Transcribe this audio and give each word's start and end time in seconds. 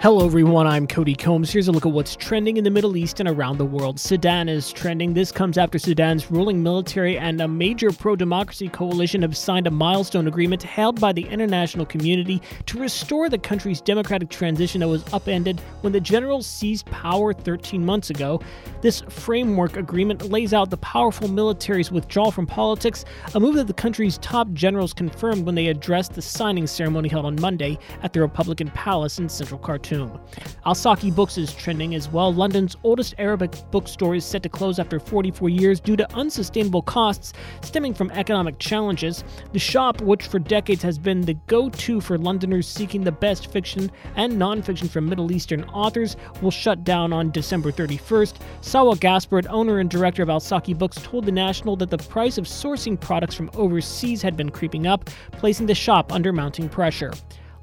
Hello, 0.00 0.24
everyone. 0.24 0.64
I'm 0.64 0.86
Cody 0.86 1.16
Combs. 1.16 1.50
Here's 1.50 1.66
a 1.66 1.72
look 1.72 1.84
at 1.84 1.90
what's 1.90 2.14
trending 2.14 2.56
in 2.56 2.62
the 2.62 2.70
Middle 2.70 2.96
East 2.96 3.18
and 3.18 3.28
around 3.28 3.58
the 3.58 3.64
world. 3.64 3.98
Sudan 3.98 4.48
is 4.48 4.72
trending. 4.72 5.12
This 5.12 5.32
comes 5.32 5.58
after 5.58 5.76
Sudan's 5.76 6.30
ruling 6.30 6.62
military 6.62 7.18
and 7.18 7.40
a 7.40 7.48
major 7.48 7.90
pro 7.90 8.14
democracy 8.14 8.68
coalition 8.68 9.22
have 9.22 9.36
signed 9.36 9.66
a 9.66 9.72
milestone 9.72 10.28
agreement 10.28 10.62
held 10.62 11.00
by 11.00 11.10
the 11.12 11.22
international 11.22 11.84
community 11.84 12.40
to 12.66 12.78
restore 12.78 13.28
the 13.28 13.38
country's 13.38 13.80
democratic 13.80 14.30
transition 14.30 14.82
that 14.82 14.88
was 14.88 15.02
upended 15.12 15.58
when 15.80 15.92
the 15.92 16.00
generals 16.00 16.46
seized 16.46 16.86
power 16.86 17.32
13 17.32 17.84
months 17.84 18.08
ago. 18.08 18.40
This 18.82 19.00
framework 19.08 19.76
agreement 19.76 20.30
lays 20.30 20.54
out 20.54 20.70
the 20.70 20.76
powerful 20.76 21.26
military's 21.26 21.90
withdrawal 21.90 22.30
from 22.30 22.46
politics, 22.46 23.04
a 23.34 23.40
move 23.40 23.56
that 23.56 23.66
the 23.66 23.72
country's 23.72 24.18
top 24.18 24.52
generals 24.52 24.92
confirmed 24.92 25.44
when 25.44 25.56
they 25.56 25.66
addressed 25.66 26.12
the 26.12 26.22
signing 26.22 26.68
ceremony 26.68 27.08
held 27.08 27.26
on 27.26 27.34
Monday 27.40 27.76
at 28.04 28.12
the 28.12 28.20
Republican 28.20 28.70
Palace 28.70 29.18
in 29.18 29.28
central 29.28 29.58
Khartoum. 29.58 29.88
Khartoum. 29.98 30.20
Al-Saqi 30.64 31.14
Books 31.14 31.38
is 31.38 31.52
trending 31.54 31.94
as 31.94 32.08
well. 32.08 32.32
London's 32.32 32.76
oldest 32.84 33.14
Arabic 33.18 33.52
bookstore 33.70 34.14
is 34.14 34.24
set 34.24 34.42
to 34.42 34.48
close 34.48 34.78
after 34.78 35.00
44 35.00 35.48
years 35.48 35.80
due 35.80 35.96
to 35.96 36.14
unsustainable 36.14 36.82
costs 36.82 37.32
stemming 37.62 37.94
from 37.94 38.10
economic 38.12 38.58
challenges. 38.58 39.24
The 39.52 39.58
shop, 39.58 40.00
which 40.00 40.26
for 40.26 40.38
decades 40.38 40.82
has 40.82 40.98
been 40.98 41.22
the 41.22 41.34
go 41.46 41.68
to 41.70 42.00
for 42.00 42.18
Londoners 42.18 42.68
seeking 42.68 43.02
the 43.02 43.12
best 43.12 43.50
fiction 43.50 43.90
and 44.16 44.34
nonfiction 44.34 44.88
from 44.88 45.08
Middle 45.08 45.32
Eastern 45.32 45.64
authors, 45.64 46.16
will 46.42 46.50
shut 46.50 46.84
down 46.84 47.12
on 47.12 47.30
December 47.30 47.72
31st. 47.72 48.34
Salwa 48.60 48.98
Gaspard, 48.98 49.46
owner 49.48 49.78
and 49.78 49.90
director 49.90 50.22
of 50.22 50.30
Al-Saqi 50.30 50.76
Books, 50.76 50.98
told 51.02 51.24
The 51.24 51.32
National 51.32 51.76
that 51.76 51.90
the 51.90 51.98
price 51.98 52.38
of 52.38 52.44
sourcing 52.44 53.00
products 53.00 53.34
from 53.34 53.50
overseas 53.54 54.22
had 54.22 54.36
been 54.36 54.50
creeping 54.50 54.86
up, 54.86 55.08
placing 55.32 55.66
the 55.66 55.74
shop 55.74 56.12
under 56.12 56.32
mounting 56.32 56.68
pressure. 56.68 57.12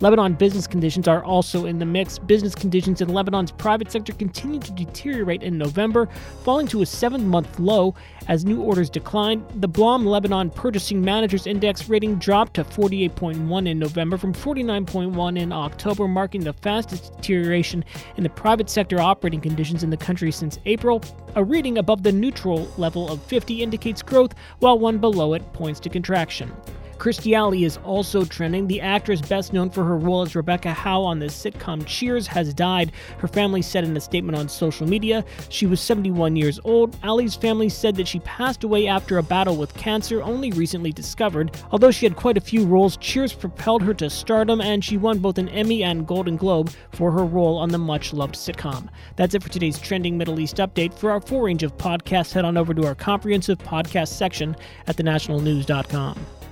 Lebanon 0.01 0.33
business 0.33 0.67
conditions 0.67 1.07
are 1.07 1.23
also 1.23 1.65
in 1.65 1.79
the 1.79 1.85
mix. 1.85 2.19
Business 2.19 2.53
conditions 2.53 2.99
in 2.99 3.13
Lebanon's 3.13 3.51
private 3.51 3.89
sector 3.89 4.11
continued 4.11 4.61
to 4.63 4.73
deteriorate 4.73 5.41
in 5.41 5.57
November, 5.57 6.09
falling 6.43 6.67
to 6.67 6.81
a 6.81 6.85
seven 6.85 7.27
month 7.27 7.59
low 7.59 7.95
as 8.27 8.43
new 8.43 8.61
orders 8.61 8.89
declined. 8.89 9.45
The 9.55 9.69
Blom 9.69 10.05
Lebanon 10.05 10.49
Purchasing 10.49 11.01
Managers 11.01 11.47
Index 11.47 11.87
rating 11.87 12.15
dropped 12.15 12.55
to 12.55 12.65
48.1 12.65 13.67
in 13.67 13.79
November 13.79 14.17
from 14.17 14.33
49.1 14.33 15.39
in 15.39 15.53
October, 15.53 16.09
marking 16.09 16.43
the 16.43 16.53
fastest 16.53 17.15
deterioration 17.15 17.85
in 18.17 18.23
the 18.23 18.29
private 18.29 18.69
sector 18.69 18.99
operating 18.99 19.39
conditions 19.39 19.81
in 19.81 19.89
the 19.89 19.97
country 19.97 20.31
since 20.31 20.59
April. 20.65 21.01
A 21.35 21.43
reading 21.43 21.77
above 21.77 22.03
the 22.03 22.11
neutral 22.11 22.67
level 22.77 23.09
of 23.09 23.21
50 23.23 23.63
indicates 23.63 24.01
growth, 24.01 24.35
while 24.59 24.77
one 24.77 24.97
below 24.97 25.33
it 25.33 25.53
points 25.53 25.79
to 25.81 25.89
contraction. 25.89 26.51
Alley 27.33 27.63
is 27.63 27.77
also 27.83 28.25
trending. 28.25 28.67
The 28.67 28.81
actress, 28.81 29.21
best 29.21 29.53
known 29.53 29.69
for 29.69 29.83
her 29.83 29.97
role 29.97 30.21
as 30.21 30.35
Rebecca 30.35 30.73
Howe 30.73 31.03
on 31.03 31.19
the 31.19 31.27
sitcom 31.27 31.85
Cheers, 31.85 32.27
has 32.27 32.53
died. 32.53 32.91
Her 33.19 33.27
family 33.27 33.61
said 33.61 33.83
in 33.83 33.95
a 33.95 34.01
statement 34.01 34.37
on 34.37 34.49
social 34.49 34.87
media 34.87 35.23
she 35.49 35.65
was 35.65 35.79
71 35.81 36.35
years 36.35 36.59
old. 36.63 36.97
Alley's 37.03 37.35
family 37.35 37.69
said 37.69 37.95
that 37.95 38.07
she 38.07 38.19
passed 38.19 38.63
away 38.63 38.87
after 38.87 39.17
a 39.17 39.23
battle 39.23 39.55
with 39.55 39.73
cancer, 39.75 40.21
only 40.21 40.51
recently 40.51 40.91
discovered. 40.91 41.55
Although 41.71 41.91
she 41.91 42.05
had 42.05 42.15
quite 42.15 42.37
a 42.37 42.41
few 42.41 42.65
roles, 42.65 42.97
Cheers 42.97 43.33
propelled 43.33 43.83
her 43.83 43.93
to 43.95 44.09
stardom, 44.09 44.61
and 44.61 44.83
she 44.83 44.97
won 44.97 45.19
both 45.19 45.37
an 45.37 45.49
Emmy 45.49 45.83
and 45.83 46.07
Golden 46.07 46.37
Globe 46.37 46.71
for 46.91 47.11
her 47.11 47.25
role 47.25 47.57
on 47.57 47.69
the 47.69 47.77
much 47.77 48.13
loved 48.13 48.35
sitcom. 48.35 48.89
That's 49.15 49.35
it 49.35 49.43
for 49.43 49.49
today's 49.49 49.79
trending 49.79 50.17
Middle 50.17 50.39
East 50.39 50.57
update. 50.57 50.93
For 50.93 51.11
our 51.11 51.21
full 51.21 51.41
range 51.41 51.63
of 51.63 51.77
podcasts, 51.77 52.33
head 52.33 52.45
on 52.45 52.57
over 52.57 52.73
to 52.73 52.85
our 52.85 52.95
comprehensive 52.95 53.59
podcast 53.59 54.09
section 54.09 54.55
at 54.87 54.97
thenationalnews.com. 54.97 56.44